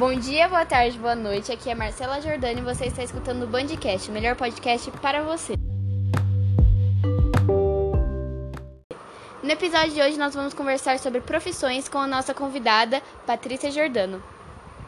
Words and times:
Bom 0.00 0.14
dia, 0.14 0.48
boa 0.48 0.64
tarde, 0.64 0.98
boa 0.98 1.14
noite. 1.14 1.52
Aqui 1.52 1.68
é 1.68 1.74
Marcela 1.74 2.22
Jordani 2.22 2.62
e 2.62 2.64
você 2.64 2.86
está 2.86 3.04
escutando 3.04 3.42
o 3.42 3.46
Bandcast, 3.46 4.08
o 4.08 4.14
melhor 4.14 4.34
podcast 4.34 4.90
para 4.92 5.22
você. 5.22 5.52
No 9.42 9.50
episódio 9.50 9.92
de 9.92 10.00
hoje 10.00 10.18
nós 10.18 10.34
vamos 10.34 10.54
conversar 10.54 10.98
sobre 10.98 11.20
profissões 11.20 11.86
com 11.86 11.98
a 11.98 12.06
nossa 12.06 12.32
convidada, 12.32 13.02
Patrícia 13.26 13.70
Jordano. 13.70 14.22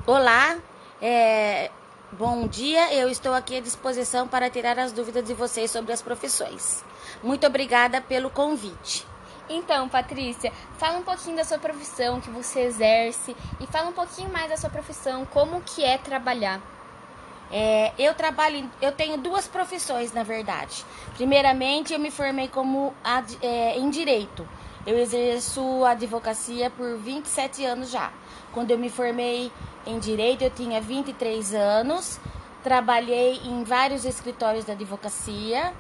Olá, 0.06 0.56
é, 1.02 1.70
bom 2.12 2.48
dia. 2.48 2.94
Eu 2.94 3.10
estou 3.10 3.34
aqui 3.34 3.58
à 3.58 3.60
disposição 3.60 4.26
para 4.26 4.48
tirar 4.48 4.78
as 4.78 4.92
dúvidas 4.92 5.26
de 5.26 5.34
vocês 5.34 5.70
sobre 5.70 5.92
as 5.92 6.00
profissões. 6.00 6.82
Muito 7.22 7.46
obrigada 7.46 8.00
pelo 8.00 8.30
convite. 8.30 9.11
Então, 9.54 9.86
Patrícia, 9.86 10.50
fala 10.78 10.98
um 10.98 11.02
pouquinho 11.02 11.36
da 11.36 11.44
sua 11.44 11.58
profissão 11.58 12.22
que 12.22 12.30
você 12.30 12.60
exerce 12.60 13.36
e 13.60 13.66
fala 13.66 13.90
um 13.90 13.92
pouquinho 13.92 14.32
mais 14.32 14.48
da 14.48 14.56
sua 14.56 14.70
profissão, 14.70 15.26
como 15.26 15.60
que 15.60 15.84
é 15.84 15.98
trabalhar. 15.98 16.58
É, 17.50 17.92
eu 17.98 18.14
trabalho, 18.14 18.70
eu 18.80 18.92
tenho 18.92 19.18
duas 19.18 19.46
profissões, 19.46 20.10
na 20.10 20.22
verdade. 20.22 20.86
Primeiramente, 21.16 21.92
eu 21.92 21.98
me 21.98 22.10
formei 22.10 22.48
como 22.48 22.94
ad, 23.04 23.38
é, 23.42 23.78
em 23.78 23.90
direito. 23.90 24.48
Eu 24.86 24.98
exerço 24.98 25.84
advocacia 25.84 26.70
por 26.70 26.96
27 26.96 27.62
anos 27.66 27.90
já. 27.90 28.10
Quando 28.52 28.70
eu 28.70 28.78
me 28.78 28.88
formei 28.88 29.52
em 29.86 29.98
direito, 29.98 30.42
eu 30.44 30.50
tinha 30.50 30.80
23 30.80 31.52
anos. 31.52 32.18
Trabalhei 32.64 33.38
em 33.44 33.62
vários 33.64 34.06
escritórios 34.06 34.64
da 34.64 34.72
advocacia 34.72 35.74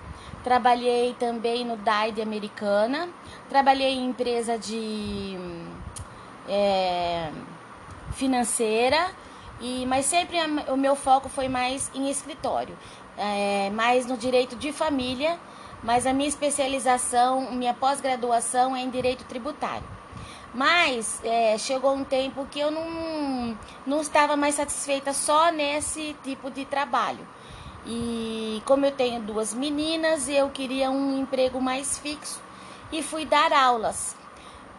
Trabalhei 0.44 1.14
também 1.18 1.64
no 1.64 1.76
DAI 1.76 2.14
Americana. 2.20 3.08
Trabalhei 3.48 3.94
em 3.94 4.08
empresa 4.08 4.58
de 4.58 5.38
é, 6.48 7.30
financeira, 8.12 9.10
e, 9.60 9.86
mas 9.86 10.06
sempre 10.06 10.36
o 10.68 10.76
meu 10.76 10.96
foco 10.96 11.28
foi 11.28 11.48
mais 11.48 11.90
em 11.94 12.10
escritório, 12.10 12.76
é, 13.16 13.70
mais 13.70 14.06
no 14.06 14.16
direito 14.16 14.56
de 14.56 14.72
família, 14.72 15.38
mas 15.82 16.06
a 16.06 16.12
minha 16.12 16.28
especialização, 16.28 17.52
minha 17.52 17.74
pós-graduação 17.74 18.76
é 18.76 18.80
em 18.80 18.90
direito 18.90 19.24
tributário. 19.24 19.84
Mas 20.54 21.20
é, 21.24 21.56
chegou 21.56 21.94
um 21.94 22.04
tempo 22.04 22.46
que 22.50 22.60
eu 22.60 22.70
não, 22.70 23.56
não 23.86 24.00
estava 24.00 24.36
mais 24.36 24.56
satisfeita 24.56 25.12
só 25.12 25.50
nesse 25.50 26.14
tipo 26.22 26.50
de 26.50 26.64
trabalho. 26.66 27.26
E 27.84 28.62
como 28.64 28.86
eu 28.86 28.92
tenho 28.92 29.20
duas 29.20 29.52
meninas, 29.52 30.28
eu 30.28 30.48
queria 30.50 30.90
um 30.90 31.18
emprego 31.18 31.60
mais 31.60 31.98
fixo 31.98 32.40
e 32.92 33.02
fui 33.02 33.24
dar 33.24 33.52
aulas. 33.52 34.14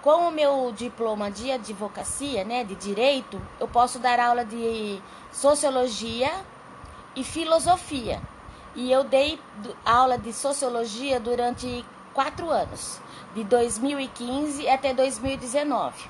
Com 0.01 0.27
o 0.27 0.31
meu 0.31 0.73
diploma 0.75 1.29
de 1.29 1.51
advocacia, 1.51 2.43
né, 2.43 2.63
de 2.63 2.75
direito, 2.75 3.41
eu 3.59 3.67
posso 3.67 3.99
dar 3.99 4.19
aula 4.19 4.45
de 4.45 5.01
sociologia 5.31 6.31
e 7.15 7.23
filosofia. 7.23 8.21
E 8.75 8.91
eu 8.91 9.03
dei 9.03 9.39
aula 9.85 10.17
de 10.17 10.31
sociologia 10.33 11.19
durante 11.19 11.85
quatro 12.13 12.49
anos, 12.49 12.99
de 13.35 13.43
2015 13.43 14.67
até 14.67 14.93
2019. 14.93 16.09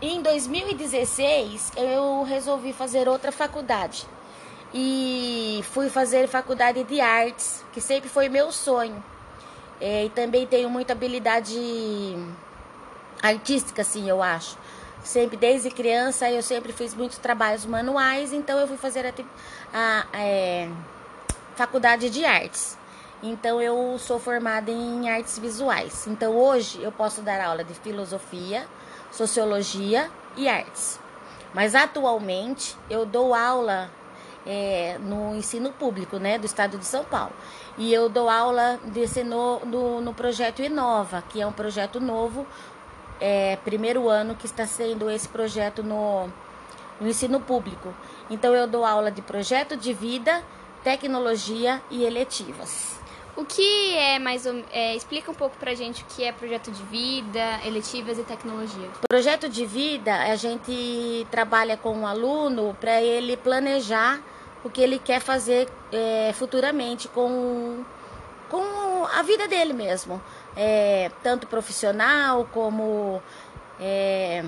Em 0.00 0.20
2016, 0.20 1.72
eu 1.76 2.22
resolvi 2.22 2.72
fazer 2.72 3.08
outra 3.08 3.32
faculdade 3.32 4.06
e 4.74 5.62
fui 5.72 5.88
fazer 5.88 6.26
faculdade 6.28 6.82
de 6.84 7.00
artes, 7.00 7.64
que 7.72 7.80
sempre 7.80 8.08
foi 8.08 8.28
meu 8.28 8.50
sonho. 8.50 9.02
É, 9.80 10.04
e 10.04 10.10
também 10.10 10.46
tenho 10.46 10.70
muita 10.70 10.92
habilidade 10.92 11.58
artística, 13.22 13.82
assim, 13.82 14.08
eu 14.08 14.22
acho. 14.22 14.56
Sempre, 15.02 15.36
desde 15.36 15.70
criança, 15.70 16.30
eu 16.30 16.42
sempre 16.42 16.72
fiz 16.72 16.94
muitos 16.94 17.18
trabalhos 17.18 17.66
manuais, 17.66 18.32
então 18.32 18.58
eu 18.58 18.68
fui 18.68 18.76
fazer 18.76 19.04
a, 19.04 19.12
a, 19.74 20.06
a 20.12 20.20
é, 20.20 20.70
faculdade 21.56 22.08
de 22.08 22.24
artes. 22.24 22.78
Então 23.22 23.60
eu 23.60 23.96
sou 23.98 24.18
formada 24.18 24.70
em 24.70 25.08
artes 25.10 25.38
visuais. 25.38 26.06
Então 26.06 26.36
hoje 26.36 26.82
eu 26.82 26.90
posso 26.90 27.22
dar 27.22 27.40
aula 27.40 27.62
de 27.62 27.74
filosofia, 27.74 28.66
sociologia 29.12 30.10
e 30.36 30.48
artes. 30.48 30.98
Mas 31.54 31.74
atualmente 31.74 32.76
eu 32.88 33.04
dou 33.04 33.34
aula 33.34 33.90
é, 34.46 34.98
no 35.00 35.34
ensino 35.34 35.72
público 35.72 36.18
né, 36.18 36.38
do 36.38 36.46
estado 36.46 36.78
de 36.78 36.84
São 36.84 37.04
Paulo. 37.04 37.32
E 37.78 37.92
eu 37.92 38.08
dou 38.08 38.28
aula 38.28 38.78
desse 38.84 39.22
no, 39.24 39.60
no, 39.60 40.00
no 40.00 40.14
projeto 40.14 40.62
Inova, 40.62 41.22
que 41.28 41.40
é 41.40 41.46
um 41.46 41.52
projeto 41.52 42.00
novo, 42.00 42.46
é, 43.20 43.56
primeiro 43.64 44.08
ano 44.08 44.34
que 44.34 44.46
está 44.46 44.66
sendo 44.66 45.10
esse 45.10 45.28
projeto 45.28 45.82
no, 45.82 46.28
no 47.00 47.08
ensino 47.08 47.40
público. 47.40 47.94
Então 48.28 48.54
eu 48.54 48.66
dou 48.66 48.84
aula 48.84 49.10
de 49.10 49.22
projeto 49.22 49.76
de 49.76 49.92
vida, 49.92 50.42
tecnologia 50.82 51.80
e 51.90 52.04
eletivas. 52.04 53.00
O 53.34 53.46
que 53.46 53.96
é 53.96 54.18
mais 54.18 54.44
é, 54.70 54.94
explica 54.94 55.30
um 55.30 55.34
pouco 55.34 55.56
pra 55.56 55.74
gente 55.74 56.02
o 56.02 56.06
que 56.06 56.22
é 56.22 56.32
projeto 56.32 56.70
de 56.70 56.82
vida, 56.82 57.60
eletivas 57.64 58.18
e 58.18 58.22
tecnologia. 58.22 58.90
Projeto 59.08 59.48
de 59.48 59.64
vida, 59.64 60.14
a 60.14 60.36
gente 60.36 61.26
trabalha 61.30 61.76
com 61.78 62.02
o 62.02 62.06
aluno 62.06 62.76
para 62.78 63.00
ele 63.00 63.36
planejar 63.38 64.20
o 64.64 64.70
que 64.70 64.80
ele 64.80 64.98
quer 64.98 65.20
fazer 65.20 65.68
é, 65.92 66.32
futuramente 66.34 67.08
com, 67.08 67.84
com 68.48 69.04
a 69.12 69.22
vida 69.22 69.48
dele 69.48 69.72
mesmo, 69.72 70.22
é, 70.56 71.10
tanto 71.22 71.46
profissional 71.46 72.48
como 72.52 73.22
é, 73.80 74.44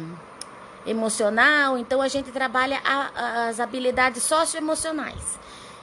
emocional. 0.86 1.76
Então 1.78 2.00
a 2.00 2.08
gente 2.08 2.30
trabalha 2.30 2.80
a, 2.84 3.48
as 3.48 3.60
habilidades 3.60 4.22
socioemocionais. 4.22 5.38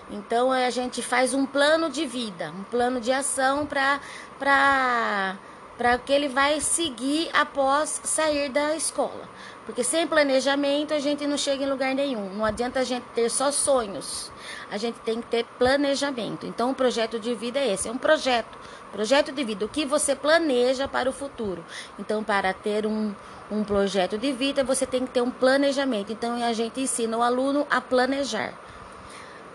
Então 0.09 0.51
a 0.51 0.69
gente 0.69 1.01
faz 1.01 1.33
um 1.33 1.45
plano 1.45 1.89
de 1.89 2.05
vida, 2.05 2.51
um 2.57 2.63
plano 2.63 2.99
de 2.99 3.11
ação 3.11 3.65
para 3.65 5.37
para 5.81 5.97
que 5.97 6.13
ele 6.13 6.27
vai 6.27 6.61
seguir 6.61 7.27
após 7.33 8.01
sair 8.03 8.49
da 8.49 8.75
escola. 8.75 9.27
Porque 9.65 9.83
sem 9.83 10.05
planejamento 10.05 10.93
a 10.93 10.99
gente 10.99 11.25
não 11.25 11.35
chega 11.35 11.63
em 11.63 11.69
lugar 11.71 11.95
nenhum. 11.95 12.31
Não 12.35 12.45
adianta 12.45 12.81
a 12.81 12.83
gente 12.83 13.03
ter 13.15 13.31
só 13.31 13.51
sonhos. 13.51 14.31
A 14.69 14.77
gente 14.77 14.99
tem 14.99 15.19
que 15.19 15.25
ter 15.25 15.43
planejamento. 15.57 16.45
Então, 16.45 16.69
o 16.69 16.75
projeto 16.75 17.19
de 17.19 17.33
vida 17.33 17.57
é 17.57 17.73
esse: 17.73 17.87
é 17.87 17.91
um 17.91 17.97
projeto. 17.97 18.59
Projeto 18.91 19.31
de 19.31 19.43
vida. 19.43 19.65
O 19.65 19.69
que 19.69 19.83
você 19.83 20.15
planeja 20.15 20.87
para 20.87 21.09
o 21.09 21.11
futuro. 21.11 21.65
Então, 21.97 22.23
para 22.23 22.53
ter 22.53 22.85
um, 22.85 23.11
um 23.49 23.63
projeto 23.63 24.19
de 24.19 24.31
vida, 24.31 24.63
você 24.63 24.85
tem 24.85 25.03
que 25.03 25.11
ter 25.11 25.21
um 25.21 25.31
planejamento. 25.31 26.13
Então, 26.13 26.43
a 26.43 26.53
gente 26.53 26.79
ensina 26.79 27.17
o 27.17 27.23
aluno 27.23 27.65
a 27.71 27.81
planejar. 27.81 28.53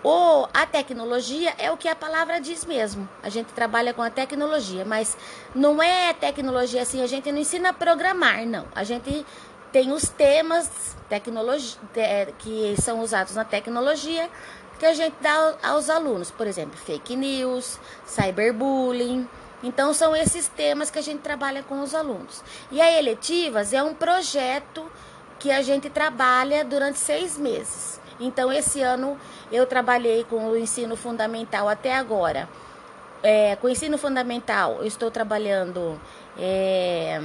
Ou 0.09 0.49
a 0.55 0.65
tecnologia 0.65 1.53
é 1.59 1.69
o 1.69 1.77
que 1.77 1.89
a 1.89 1.97
palavra 1.97 2.41
diz 2.41 2.65
mesmo. 2.65 3.09
A 3.25 3.29
gente 3.29 3.49
trabalha 3.53 3.93
com 3.93 4.03
a 4.03 4.09
tecnologia, 4.09 4.85
mas 4.85 5.19
não 5.53 5.83
é 5.83 6.13
tecnologia 6.13 6.83
assim, 6.83 7.03
a 7.03 7.09
gente 7.09 7.33
não 7.33 7.41
ensina 7.41 7.71
a 7.71 7.73
programar, 7.73 8.47
não. 8.47 8.69
A 8.73 8.85
gente 8.85 9.27
tem 9.73 9.91
os 9.91 10.09
temas 10.09 10.97
tecnologia, 11.09 11.77
que 12.39 12.77
são 12.81 13.01
usados 13.01 13.35
na 13.35 13.45
tecnologia 13.45 14.31
que 14.79 14.87
a 14.87 14.95
gente 14.95 15.17
dá 15.21 15.57
aos 15.61 15.91
alunos, 15.91 16.31
por 16.31 16.47
exemplo, 16.47 16.77
fake 16.77 17.17
news, 17.17 17.81
cyberbullying. 18.05 19.29
Então 19.61 19.93
são 19.93 20.15
esses 20.15 20.47
temas 20.47 20.89
que 20.89 21.01
a 21.01 21.03
gente 21.03 21.19
trabalha 21.19 21.65
com 21.65 21.81
os 21.81 21.97
alunos. 21.97 22.45
E 22.71 22.81
a 22.81 22.97
eletivas 22.97 23.73
é 23.73 23.83
um 23.83 23.93
projeto 23.93 24.89
que 25.41 25.51
a 25.51 25.63
gente 25.63 25.91
trabalha 25.91 26.65
durante 26.65 26.97
seis 26.97 27.37
meses. 27.37 28.06
Então 28.19 28.53
esse 28.53 28.83
ano 28.83 29.19
eu 29.51 29.67
trabalhei 29.67 30.25
com 30.25 30.49
o 30.49 30.57
ensino 30.57 30.97
fundamental 30.97 31.69
até 31.69 31.95
agora. 31.95 32.49
É, 33.23 33.57
com 33.57 33.67
o 33.67 33.71
ensino 33.71 33.97
fundamental 33.99 34.77
eu 34.79 34.87
estou 34.87 35.11
trabalhando 35.11 36.01
é, 36.39 37.19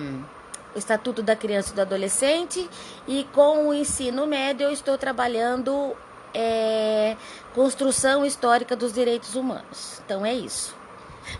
o 0.73 0.77
Estatuto 0.77 1.21
da 1.21 1.35
Criança 1.35 1.73
e 1.73 1.75
do 1.75 1.81
Adolescente 1.81 2.69
e 3.07 3.25
com 3.33 3.67
o 3.67 3.73
ensino 3.73 4.25
médio 4.25 4.65
eu 4.65 4.71
estou 4.71 4.97
trabalhando 4.97 5.95
é, 6.33 7.15
construção 7.53 8.25
histórica 8.25 8.75
dos 8.75 8.93
direitos 8.93 9.35
humanos. 9.35 10.01
Então 10.05 10.25
é 10.25 10.33
isso. 10.33 10.75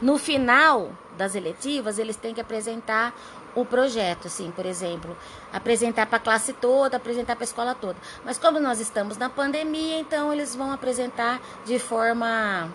No 0.01 0.17
final 0.17 0.91
das 1.17 1.35
eletivas, 1.35 1.99
eles 1.99 2.15
têm 2.15 2.33
que 2.33 2.41
apresentar 2.41 3.13
o 3.55 3.65
projeto, 3.65 4.27
assim, 4.27 4.51
por 4.51 4.65
exemplo, 4.65 5.15
apresentar 5.51 6.05
para 6.05 6.17
a 6.17 6.21
classe 6.21 6.53
toda, 6.53 6.97
apresentar 6.97 7.35
para 7.35 7.43
a 7.43 7.45
escola 7.45 7.75
toda. 7.75 7.97
Mas 8.23 8.37
como 8.37 8.59
nós 8.59 8.79
estamos 8.79 9.17
na 9.17 9.29
pandemia, 9.29 9.99
então 9.99 10.31
eles 10.31 10.55
vão 10.55 10.71
apresentar 10.71 11.39
de 11.65 11.77
forma 11.79 12.69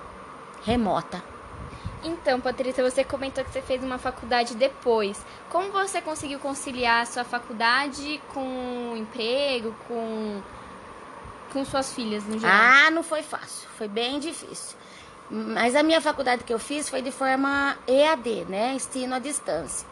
remota. 0.64 1.23
Então, 2.05 2.40
Patrícia, 2.40 2.88
você 2.88 3.02
comentou 3.02 3.43
que 3.44 3.50
você 3.50 3.62
fez 3.62 3.82
uma 3.82 3.99
faculdade 3.99 4.55
depois. 4.55 5.25
Como 5.50 5.73
você 5.73 6.00
conseguiu 6.00 6.38
conciliar 6.38 7.02
a 7.02 7.06
sua 7.06 7.25
faculdade 7.25 8.20
com 8.32 8.93
o 8.93 8.96
emprego, 8.96 9.75
com, 9.88 10.40
com 11.52 11.64
suas 11.64 11.93
filhas 11.93 12.25
no 12.25 12.38
geral? 12.38 12.55
Ah, 12.55 12.90
não 12.90 13.02
foi 13.02 13.23
fácil. 13.23 13.69
Foi 13.76 13.88
bem 13.88 14.20
difícil. 14.20 14.76
Mas 15.28 15.75
a 15.75 15.82
minha 15.82 16.00
faculdade 16.00 16.44
que 16.44 16.52
eu 16.52 16.58
fiz 16.58 16.88
foi 16.88 17.02
de 17.02 17.11
forma 17.11 17.76
EAD, 17.88 18.46
né? 18.49 18.75
Ensino 18.75 19.14
à 19.14 19.19
distância. 19.19 19.87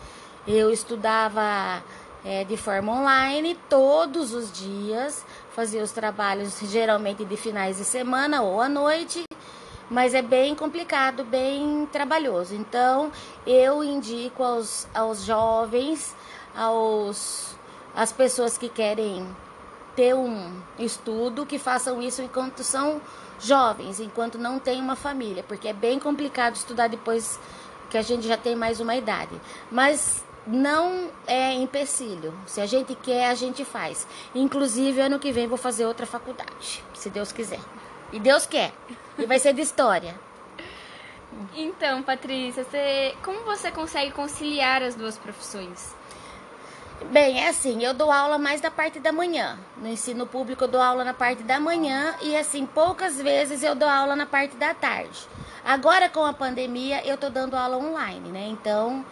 Eu 0.46 0.70
estudava 0.70 1.82
é, 2.22 2.44
de 2.44 2.56
forma 2.56 2.92
online 2.92 3.58
todos 3.68 4.34
os 4.34 4.52
dias, 4.52 5.24
fazia 5.54 5.82
os 5.82 5.90
trabalhos 5.90 6.58
geralmente 6.60 7.24
de 7.24 7.36
finais 7.36 7.78
de 7.78 7.84
semana 7.84 8.42
ou 8.42 8.60
à 8.60 8.68
noite, 8.68 9.24
mas 9.88 10.12
é 10.12 10.20
bem 10.20 10.54
complicado, 10.54 11.24
bem 11.24 11.88
trabalhoso. 11.90 12.54
Então, 12.54 13.10
eu 13.46 13.82
indico 13.82 14.42
aos, 14.42 14.86
aos 14.94 15.24
jovens, 15.24 16.14
aos 16.54 17.56
as 17.96 18.12
pessoas 18.12 18.58
que 18.58 18.68
querem 18.68 19.26
ter 19.96 20.14
um 20.14 20.60
estudo, 20.78 21.46
que 21.46 21.58
façam 21.58 22.02
isso 22.02 22.20
enquanto 22.20 22.62
são 22.62 23.00
jovens, 23.40 23.98
enquanto 23.98 24.36
não 24.36 24.58
tem 24.58 24.78
uma 24.78 24.96
família, 24.96 25.42
porque 25.42 25.68
é 25.68 25.72
bem 25.72 25.98
complicado 25.98 26.56
estudar 26.56 26.88
depois 26.88 27.38
que 27.88 27.96
a 27.96 28.02
gente 28.02 28.26
já 28.26 28.36
tem 28.36 28.56
mais 28.56 28.80
uma 28.80 28.96
idade. 28.96 29.40
Mas 29.70 30.24
não 30.46 31.10
é 31.26 31.52
empecilho. 31.52 32.34
Se 32.46 32.60
a 32.60 32.66
gente 32.66 32.94
quer, 32.94 33.28
a 33.28 33.34
gente 33.34 33.64
faz. 33.64 34.06
Inclusive, 34.34 35.00
ano 35.00 35.18
que 35.18 35.32
vem 35.32 35.46
vou 35.46 35.58
fazer 35.58 35.86
outra 35.86 36.06
faculdade, 36.06 36.82
se 36.94 37.10
Deus 37.10 37.32
quiser. 37.32 37.60
E 38.12 38.20
Deus 38.20 38.46
quer. 38.46 38.72
E 39.18 39.26
vai 39.26 39.38
ser 39.38 39.52
de 39.52 39.62
história. 39.62 40.14
Então, 41.56 42.02
Patrícia, 42.02 42.64
você, 42.64 43.14
como 43.22 43.40
você 43.40 43.70
consegue 43.70 44.12
conciliar 44.12 44.82
as 44.82 44.94
duas 44.94 45.18
profissões? 45.18 45.94
Bem, 47.10 47.40
é 47.42 47.48
assim, 47.48 47.82
eu 47.82 47.92
dou 47.92 48.10
aula 48.10 48.38
mais 48.38 48.60
da 48.60 48.70
parte 48.70 49.00
da 49.00 49.12
manhã. 49.12 49.58
No 49.76 49.88
ensino 49.88 50.26
público 50.26 50.64
eu 50.64 50.68
dou 50.68 50.80
aula 50.80 51.04
na 51.04 51.12
parte 51.12 51.42
da 51.42 51.58
manhã 51.58 52.14
e 52.22 52.36
assim, 52.36 52.64
poucas 52.64 53.20
vezes 53.20 53.62
eu 53.62 53.74
dou 53.74 53.88
aula 53.88 54.14
na 54.14 54.26
parte 54.26 54.56
da 54.56 54.72
tarde. 54.72 55.26
Agora 55.64 56.08
com 56.08 56.24
a 56.24 56.32
pandemia 56.32 57.04
eu 57.04 57.16
tô 57.16 57.28
dando 57.28 57.56
aula 57.56 57.76
online, 57.76 58.30
né? 58.30 58.46
Então, 58.48 59.04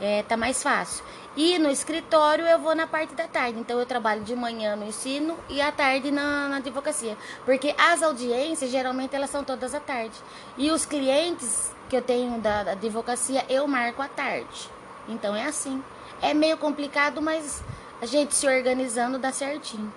é, 0.00 0.22
tá 0.22 0.36
mais 0.36 0.62
fácil. 0.62 1.04
E 1.36 1.58
no 1.58 1.70
escritório 1.70 2.46
eu 2.46 2.58
vou 2.58 2.74
na 2.74 2.86
parte 2.86 3.14
da 3.14 3.28
tarde. 3.28 3.58
Então 3.58 3.78
eu 3.78 3.86
trabalho 3.86 4.22
de 4.22 4.34
manhã 4.34 4.74
no 4.74 4.84
ensino 4.84 5.36
e 5.48 5.60
à 5.60 5.70
tarde 5.70 6.10
na, 6.10 6.48
na 6.48 6.56
advocacia. 6.56 7.16
Porque 7.44 7.74
as 7.78 8.02
audiências 8.02 8.70
geralmente 8.70 9.14
elas 9.14 9.30
são 9.30 9.44
todas 9.44 9.74
à 9.74 9.80
tarde. 9.80 10.14
E 10.56 10.70
os 10.70 10.84
clientes 10.84 11.72
que 11.88 11.96
eu 11.96 12.02
tenho 12.02 12.40
da, 12.40 12.64
da 12.64 12.72
advocacia 12.72 13.44
eu 13.48 13.66
marco 13.68 14.02
à 14.02 14.08
tarde. 14.08 14.70
Então 15.08 15.34
é 15.34 15.44
assim. 15.44 15.82
É 16.20 16.34
meio 16.34 16.56
complicado, 16.56 17.22
mas 17.22 17.62
a 18.00 18.06
gente 18.06 18.34
se 18.34 18.46
organizando 18.46 19.18
dá 19.18 19.30
certinho. 19.30 19.92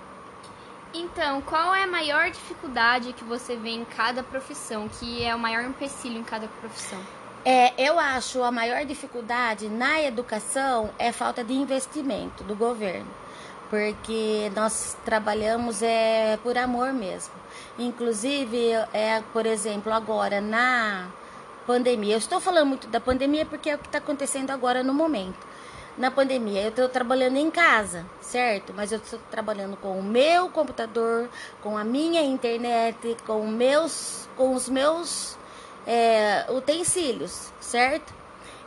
Então, 0.94 1.42
qual 1.42 1.74
é 1.74 1.84
a 1.84 1.88
maior 1.88 2.30
dificuldade 2.30 3.14
que 3.14 3.24
você 3.24 3.56
vê 3.56 3.70
em 3.70 3.86
cada 3.86 4.22
profissão? 4.22 4.90
Que 4.90 5.24
é 5.24 5.34
o 5.34 5.40
maior 5.40 5.64
empecilho 5.64 6.20
em 6.20 6.24
cada 6.24 6.48
profissão? 6.48 7.00
É, 7.44 7.74
eu 7.76 8.00
acho 8.00 8.44
a 8.44 8.52
maior 8.52 8.86
dificuldade 8.86 9.68
na 9.68 10.00
educação 10.00 10.92
é 11.00 11.12
falta 11.12 11.44
de 11.44 11.54
investimento 11.54 12.44
do 12.44 12.56
governo, 12.56 13.08
porque 13.68 14.52
nós 14.56 14.96
trabalhamos 15.04 15.82
é 15.82 16.38
por 16.44 16.56
amor 16.56 16.94
mesmo. 16.94 17.34
Inclusive, 17.80 18.74
é, 18.94 19.24
por 19.34 19.48
exemplo, 19.48 19.92
agora 19.92 20.40
na 20.40 21.08
pandemia, 21.66 22.14
eu 22.14 22.20
estou 22.20 22.40
falando 22.40 22.68
muito 22.68 22.88
da 22.90 23.00
pandemia 23.00 23.44
porque 23.44 23.72
é 23.72 23.76
o 23.76 23.80
que 23.80 23.88
está 23.88 23.98
acontecendo 23.98 24.52
agora 24.52 24.84
no 24.84 24.94
momento. 24.94 25.48
Na 25.98 26.12
pandemia, 26.12 26.62
eu 26.62 26.70
estou 26.70 26.88
trabalhando 26.90 27.38
em 27.38 27.50
casa, 27.50 28.06
certo? 28.22 28.72
Mas 28.72 28.92
eu 28.92 29.00
estou 29.00 29.20
trabalhando 29.32 29.76
com 29.78 30.00
o 30.00 30.04
meu 30.04 30.48
computador, 30.50 31.28
com 31.64 31.76
a 31.76 31.84
minha 31.84 32.22
internet, 32.22 33.18
com 33.26 33.48
meus, 33.48 34.30
com 34.38 34.54
os 34.54 34.70
meus 34.70 35.41
é, 35.86 36.46
utensílios, 36.50 37.52
certo? 37.60 38.14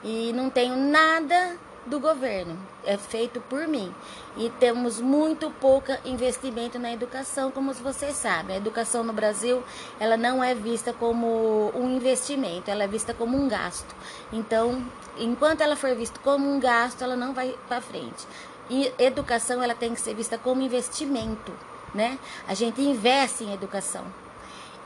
E 0.02 0.32
não 0.32 0.50
tenho 0.50 0.76
nada 0.76 1.56
do 1.86 2.00
governo, 2.00 2.58
é 2.84 2.96
feito 2.96 3.40
por 3.42 3.66
mim. 3.66 3.94
E 4.36 4.50
temos 4.58 5.00
muito 5.00 5.50
pouco 5.50 5.92
investimento 6.04 6.78
na 6.78 6.92
educação, 6.92 7.50
como 7.50 7.72
vocês 7.72 8.16
sabem. 8.16 8.56
A 8.56 8.58
educação 8.58 9.04
no 9.04 9.12
Brasil, 9.12 9.62
ela 10.00 10.16
não 10.16 10.42
é 10.42 10.54
vista 10.54 10.92
como 10.92 11.70
um 11.74 11.96
investimento, 11.96 12.70
ela 12.70 12.84
é 12.84 12.88
vista 12.88 13.14
como 13.14 13.36
um 13.36 13.48
gasto. 13.48 13.94
Então, 14.32 14.84
enquanto 15.18 15.60
ela 15.60 15.76
for 15.76 15.94
vista 15.94 16.18
como 16.22 16.50
um 16.50 16.58
gasto, 16.58 17.02
ela 17.02 17.16
não 17.16 17.32
vai 17.32 17.54
para 17.68 17.80
frente. 17.80 18.26
E 18.68 18.92
educação, 18.98 19.62
ela 19.62 19.74
tem 19.74 19.94
que 19.94 20.00
ser 20.00 20.14
vista 20.14 20.38
como 20.38 20.62
investimento, 20.62 21.52
né? 21.94 22.18
A 22.48 22.54
gente 22.54 22.80
investe 22.80 23.44
em 23.44 23.52
educação. 23.52 24.04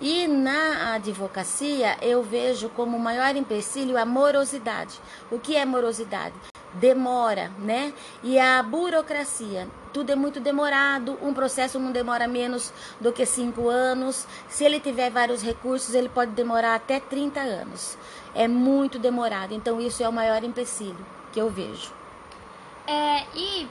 E 0.00 0.28
na 0.28 0.94
advocacia 0.94 1.96
eu 2.00 2.22
vejo 2.22 2.68
como 2.68 2.98
maior 2.98 3.34
empecilho 3.34 3.98
a 3.98 4.04
morosidade. 4.04 5.00
O 5.30 5.40
que 5.40 5.56
é 5.56 5.64
morosidade? 5.64 6.34
Demora, 6.74 7.50
né? 7.58 7.92
E 8.22 8.38
a 8.38 8.62
burocracia. 8.62 9.66
Tudo 9.92 10.12
é 10.12 10.14
muito 10.14 10.38
demorado, 10.38 11.18
um 11.20 11.34
processo 11.34 11.80
não 11.80 11.90
demora 11.90 12.28
menos 12.28 12.72
do 13.00 13.12
que 13.12 13.26
cinco 13.26 13.68
anos. 13.68 14.26
Se 14.48 14.64
ele 14.64 14.78
tiver 14.78 15.10
vários 15.10 15.42
recursos, 15.42 15.94
ele 15.94 16.08
pode 16.08 16.30
demorar 16.30 16.76
até 16.76 17.00
30 17.00 17.40
anos. 17.40 17.98
É 18.34 18.46
muito 18.46 18.98
demorado. 18.98 19.52
Então, 19.52 19.80
isso 19.80 20.02
é 20.02 20.08
o 20.08 20.12
maior 20.12 20.44
empecilho 20.44 21.04
que 21.32 21.40
eu 21.40 21.50
vejo. 21.50 21.92
É, 22.86 23.24
e 23.34 23.66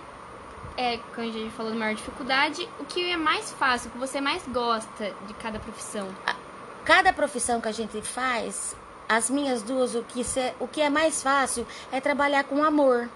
é, 0.77 0.99
quando 1.15 1.29
a 1.29 1.31
gente 1.31 1.51
falou 1.51 1.71
de 1.71 1.77
maior 1.77 1.95
dificuldade, 1.95 2.69
o 2.79 2.85
que 2.85 3.11
é 3.11 3.17
mais 3.17 3.51
fácil, 3.51 3.89
o 3.89 3.91
que 3.93 3.97
você 3.97 4.21
mais 4.21 4.43
gosta 4.47 5.11
de 5.25 5.33
cada 5.33 5.59
profissão? 5.59 6.07
Cada 6.85 7.11
profissão 7.11 7.59
que 7.59 7.67
a 7.67 7.71
gente 7.71 7.99
faz, 8.01 8.75
as 9.09 9.29
minhas 9.29 9.63
duas, 9.63 9.95
o 9.95 10.03
que, 10.03 10.23
se, 10.23 10.53
o 10.59 10.67
que 10.67 10.79
é 10.79 10.89
mais 10.89 11.23
fácil 11.23 11.65
é 11.91 11.99
trabalhar 11.99 12.43
com 12.43 12.63
amor. 12.63 13.09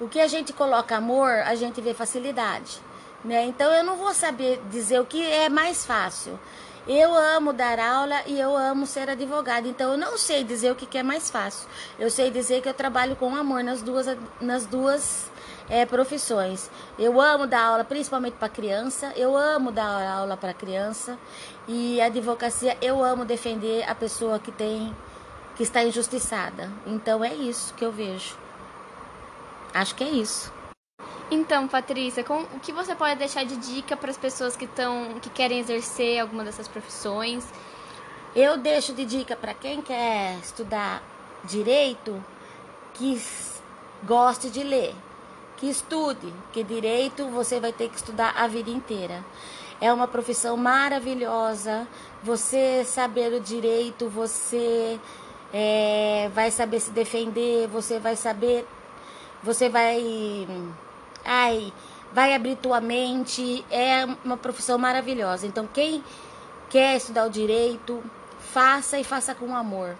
O 0.00 0.08
que 0.08 0.18
a 0.18 0.26
gente 0.26 0.52
coloca 0.52 0.96
amor, 0.96 1.30
a 1.30 1.54
gente 1.54 1.80
vê 1.80 1.92
facilidade. 1.92 2.80
Né? 3.22 3.44
Então 3.44 3.70
eu 3.72 3.84
não 3.84 3.96
vou 3.96 4.14
saber 4.14 4.60
dizer 4.70 5.00
o 5.00 5.04
que 5.04 5.22
é 5.22 5.48
mais 5.48 5.84
fácil. 5.84 6.38
Eu 6.86 7.12
amo 7.14 7.52
dar 7.52 7.80
aula 7.80 8.22
e 8.26 8.38
eu 8.38 8.56
amo 8.56 8.86
ser 8.86 9.10
advogada, 9.10 9.66
então 9.66 9.92
eu 9.92 9.98
não 9.98 10.16
sei 10.16 10.44
dizer 10.44 10.70
o 10.70 10.76
que 10.76 10.96
é 10.96 11.02
mais 11.02 11.28
fácil. 11.28 11.68
Eu 11.98 12.08
sei 12.08 12.30
dizer 12.30 12.62
que 12.62 12.68
eu 12.68 12.74
trabalho 12.74 13.16
com 13.16 13.34
amor 13.34 13.64
nas 13.64 13.82
duas, 13.82 14.06
nas 14.40 14.66
duas 14.66 15.28
é, 15.68 15.84
profissões. 15.84 16.70
Eu 16.98 17.20
amo 17.20 17.46
dar 17.46 17.64
aula 17.64 17.84
principalmente 17.84 18.34
para 18.34 18.48
criança, 18.48 19.12
eu 19.16 19.36
amo 19.36 19.72
dar 19.72 20.06
aula 20.18 20.36
para 20.36 20.54
criança 20.54 21.18
e 21.66 22.00
a 22.00 22.06
advocacia 22.06 22.76
eu 22.80 23.02
amo 23.02 23.24
defender 23.24 23.88
a 23.88 23.94
pessoa 23.94 24.38
que 24.38 24.52
tem 24.52 24.94
que 25.56 25.62
está 25.62 25.82
injustiçada. 25.82 26.70
Então 26.86 27.24
é 27.24 27.34
isso 27.34 27.72
que 27.74 27.84
eu 27.84 27.90
vejo. 27.90 28.36
Acho 29.72 29.94
que 29.94 30.04
é 30.04 30.08
isso. 30.08 30.52
Então, 31.30 31.66
Patrícia, 31.66 32.22
com, 32.22 32.42
o 32.42 32.60
que 32.60 32.72
você 32.72 32.94
pode 32.94 33.16
deixar 33.16 33.44
de 33.44 33.56
dica 33.56 33.96
para 33.96 34.10
as 34.10 34.16
pessoas 34.16 34.54
que 34.54 34.64
estão 34.64 35.18
que 35.20 35.28
querem 35.30 35.58
exercer 35.58 36.20
alguma 36.20 36.44
dessas 36.44 36.68
profissões? 36.68 37.44
Eu 38.34 38.58
deixo 38.58 38.92
de 38.92 39.04
dica 39.04 39.34
para 39.34 39.54
quem 39.54 39.82
quer 39.82 40.38
estudar 40.38 41.02
direito 41.44 42.22
que 42.94 43.20
goste 44.04 44.50
de 44.50 44.62
ler 44.62 44.94
que 45.56 45.68
estude, 45.68 46.32
que 46.52 46.62
direito 46.62 47.26
você 47.28 47.58
vai 47.58 47.72
ter 47.72 47.88
que 47.88 47.96
estudar 47.96 48.34
a 48.36 48.46
vida 48.46 48.70
inteira. 48.70 49.24
É 49.80 49.92
uma 49.92 50.08
profissão 50.08 50.56
maravilhosa. 50.56 51.86
Você 52.22 52.84
saber 52.84 53.32
o 53.32 53.40
direito, 53.40 54.08
você 54.08 54.98
é, 55.52 56.30
vai 56.34 56.50
saber 56.50 56.80
se 56.80 56.90
defender, 56.90 57.68
você 57.68 57.98
vai 57.98 58.16
saber, 58.16 58.66
você 59.42 59.68
vai, 59.68 60.46
ai, 61.24 61.72
vai 62.12 62.34
abrir 62.34 62.56
tua 62.56 62.80
mente. 62.80 63.64
É 63.70 64.06
uma 64.24 64.36
profissão 64.36 64.78
maravilhosa. 64.78 65.46
Então 65.46 65.68
quem 65.72 66.02
quer 66.68 66.96
estudar 66.96 67.26
o 67.26 67.30
direito, 67.30 68.02
faça 68.56 68.98
e 68.98 69.04
faça 69.04 69.34
com 69.34 69.54
amor. 69.54 69.98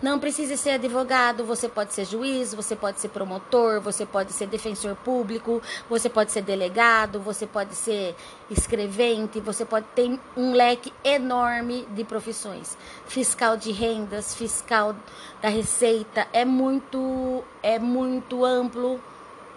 Não 0.00 0.20
precisa 0.20 0.56
ser 0.56 0.70
advogado, 0.70 1.44
você 1.44 1.68
pode 1.68 1.92
ser 1.92 2.04
juiz, 2.04 2.54
você 2.54 2.76
pode 2.76 3.00
ser 3.00 3.08
promotor, 3.08 3.80
você 3.80 4.06
pode 4.06 4.32
ser 4.32 4.46
defensor 4.46 4.94
público, 4.94 5.60
você 5.90 6.08
pode 6.08 6.30
ser 6.30 6.42
delegado, 6.42 7.18
você 7.18 7.48
pode 7.48 7.74
ser 7.74 8.14
escrevente, 8.48 9.40
você 9.40 9.64
pode 9.64 9.86
ter 9.92 10.20
um 10.36 10.52
leque 10.52 10.92
enorme 11.02 11.84
de 11.96 12.04
profissões. 12.04 12.78
Fiscal 13.08 13.56
de 13.56 13.72
rendas, 13.72 14.36
fiscal 14.36 14.94
da 15.42 15.48
receita, 15.48 16.28
é 16.32 16.44
muito 16.44 17.42
é 17.60 17.76
muito 17.76 18.44
amplo 18.44 19.00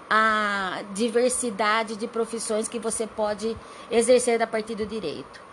a 0.10 0.82
diversidade 0.96 1.96
de 1.96 2.08
profissões 2.08 2.68
que 2.68 2.80
você 2.80 3.06
pode 3.06 3.56
exercer 3.92 4.42
a 4.42 4.48
partir 4.48 4.74
do 4.74 4.88
direito 4.88 5.49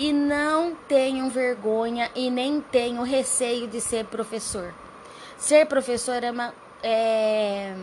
e 0.00 0.14
não 0.14 0.74
tenham 0.88 1.28
vergonha 1.28 2.10
e 2.14 2.30
nem 2.30 2.58
tenham 2.58 3.04
receio 3.04 3.68
de 3.68 3.82
ser 3.82 4.06
professor. 4.06 4.72
Ser 5.36 5.66
professor 5.66 6.24
é, 6.24 6.30
uma, 6.30 6.54
é 6.82 7.74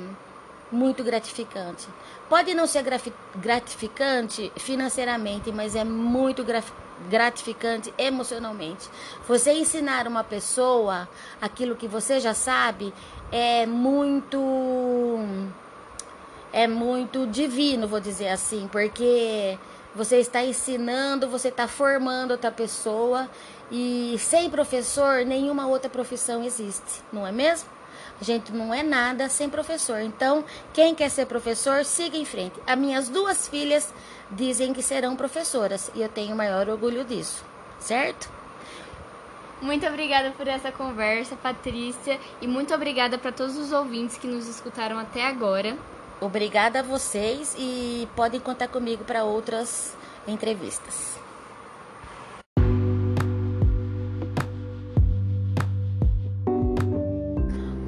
muito 0.71 1.03
gratificante. 1.03 1.87
Pode 2.27 2.55
não 2.55 2.65
ser 2.65 2.83
gratificante 3.35 4.51
financeiramente, 4.55 5.51
mas 5.51 5.75
é 5.75 5.83
muito 5.83 6.43
gratificante 7.07 7.93
emocionalmente. 7.99 8.89
Você 9.27 9.53
ensinar 9.53 10.07
uma 10.07 10.23
pessoa 10.23 11.07
aquilo 11.39 11.75
que 11.75 11.87
você 11.87 12.19
já 12.19 12.33
sabe 12.33 12.91
é 13.31 13.67
muito 13.67 14.39
é 16.51 16.65
muito 16.65 17.27
divino, 17.27 17.87
vou 17.87 17.99
dizer 17.99 18.29
assim, 18.29 18.67
porque 18.71 19.59
Você 19.97 20.17
está 20.17 20.43
ensinando, 20.43 21.27
você 21.27 21.47
está 21.47 21.67
formando 21.67 22.29
outra 22.29 22.51
pessoa 22.51 23.27
e 23.71 24.15
sem 24.19 24.47
professor, 24.47 25.25
nenhuma 25.25 25.65
outra 25.65 25.89
profissão 25.89 26.43
existe, 26.43 27.01
não 27.11 27.25
é 27.25 27.31
mesmo? 27.31 27.67
A 28.21 28.23
gente 28.23 28.51
não 28.51 28.71
é 28.71 28.83
nada 28.83 29.27
sem 29.27 29.49
professor. 29.49 29.99
Então, 30.01 30.45
quem 30.71 30.93
quer 30.93 31.09
ser 31.09 31.25
professor, 31.25 31.83
siga 31.83 32.15
em 32.15 32.25
frente. 32.25 32.53
As 32.67 32.77
minhas 32.77 33.09
duas 33.09 33.47
filhas 33.47 33.91
dizem 34.29 34.71
que 34.71 34.83
serão 34.83 35.15
professoras 35.15 35.89
e 35.95 36.01
eu 36.03 36.09
tenho 36.09 36.35
maior 36.35 36.69
orgulho 36.69 37.03
disso, 37.03 37.43
certo? 37.79 38.29
Muito 39.59 39.87
obrigada 39.87 40.29
por 40.37 40.47
essa 40.47 40.71
conversa, 40.71 41.35
Patrícia, 41.35 42.19
e 42.39 42.45
muito 42.45 42.71
obrigada 42.71 43.17
para 43.17 43.31
todos 43.31 43.57
os 43.57 43.71
ouvintes 43.71 44.15
que 44.15 44.27
nos 44.27 44.47
escutaram 44.47 44.99
até 44.99 45.25
agora. 45.25 45.75
Obrigada 46.19 46.79
a 46.79 46.83
vocês 46.83 47.55
e 47.59 48.07
podem 48.15 48.39
contar 48.39 48.67
comigo 48.67 49.03
para 49.03 49.23
outras 49.23 49.95
entrevistas. 50.27 51.15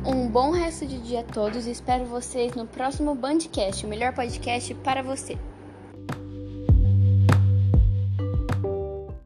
Um 0.05 0.27
bom 0.27 0.51
resto 0.51 0.85
de 0.85 0.99
dia 0.99 1.21
a 1.21 1.23
todos 1.23 1.65
e 1.65 1.71
espero 1.71 2.05
vocês 2.05 2.53
no 2.53 2.67
próximo 2.67 3.15
Bandcast, 3.15 3.85
o 3.85 3.89
melhor 3.89 4.13
podcast 4.13 4.75
para 4.75 5.01
você. 5.01 5.35